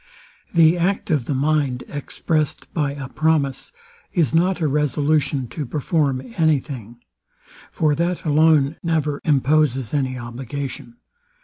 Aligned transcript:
The 0.51 0.79
act 0.79 1.11
of 1.11 1.25
the 1.25 1.35
mind, 1.35 1.83
exprest 1.87 2.65
by 2.73 2.93
a 2.93 3.07
promise, 3.07 3.71
is 4.13 4.33
not 4.33 4.59
a 4.59 4.67
resolution 4.67 5.47
to 5.49 5.63
perform 5.63 6.33
any 6.37 6.59
thing: 6.59 6.97
For 7.71 7.93
that 7.93 8.25
alone 8.25 8.77
never 8.81 9.21
imposes 9.23 9.93
any 9.93 10.17
obligation. 10.17 10.95